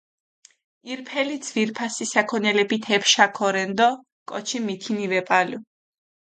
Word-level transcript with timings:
ირფელი 0.93 1.35
ძვირფასი 1.47 2.05
საქონელეფით 2.11 2.83
ეფშა 2.97 3.27
ქორენ 3.37 3.71
დო 3.77 3.89
კოჩი 4.29 4.59
მითინი 4.65 5.05
ვეპალუ. 5.11 5.57